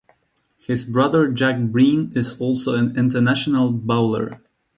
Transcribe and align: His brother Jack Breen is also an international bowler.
His 0.57 0.83
brother 0.83 1.27
Jack 1.31 1.61
Breen 1.67 2.11
is 2.15 2.35
also 2.41 2.73
an 2.73 2.97
international 2.97 3.71
bowler. 3.71 4.41